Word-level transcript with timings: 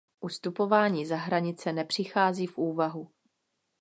Ustupování 0.21 1.05
za 1.05 1.17
hranice 1.17 1.73
nepřichází 1.73 2.47
v 2.47 2.57
úvahu. 2.57 3.09